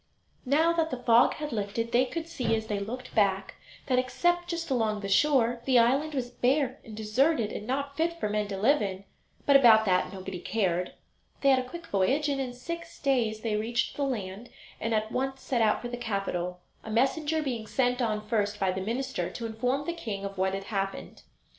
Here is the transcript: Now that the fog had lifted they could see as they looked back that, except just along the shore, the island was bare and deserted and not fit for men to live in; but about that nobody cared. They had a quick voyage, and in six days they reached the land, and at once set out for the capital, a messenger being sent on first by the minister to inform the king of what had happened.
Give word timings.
Now 0.47 0.73
that 0.73 0.89
the 0.89 0.97
fog 0.97 1.35
had 1.35 1.51
lifted 1.51 1.91
they 1.91 2.05
could 2.05 2.27
see 2.27 2.55
as 2.55 2.65
they 2.65 2.79
looked 2.79 3.13
back 3.13 3.53
that, 3.85 3.99
except 3.99 4.47
just 4.47 4.71
along 4.71 5.01
the 5.01 5.07
shore, 5.07 5.61
the 5.65 5.77
island 5.77 6.15
was 6.15 6.31
bare 6.31 6.79
and 6.83 6.97
deserted 6.97 7.51
and 7.51 7.67
not 7.67 7.95
fit 7.95 8.19
for 8.19 8.27
men 8.27 8.47
to 8.47 8.57
live 8.57 8.81
in; 8.81 9.03
but 9.45 9.55
about 9.55 9.85
that 9.85 10.11
nobody 10.11 10.39
cared. 10.39 10.93
They 11.41 11.49
had 11.49 11.59
a 11.59 11.69
quick 11.69 11.85
voyage, 11.85 12.29
and 12.29 12.41
in 12.41 12.53
six 12.53 12.99
days 12.99 13.41
they 13.41 13.55
reached 13.57 13.95
the 13.95 14.01
land, 14.03 14.49
and 14.79 14.95
at 14.95 15.11
once 15.11 15.41
set 15.43 15.61
out 15.61 15.83
for 15.83 15.87
the 15.87 15.97
capital, 15.97 16.61
a 16.83 16.89
messenger 16.89 17.43
being 17.43 17.67
sent 17.67 18.01
on 18.01 18.27
first 18.27 18.59
by 18.59 18.71
the 18.71 18.81
minister 18.81 19.29
to 19.29 19.45
inform 19.45 19.85
the 19.85 19.93
king 19.93 20.25
of 20.25 20.35
what 20.35 20.55
had 20.55 20.63
happened. 20.73 21.21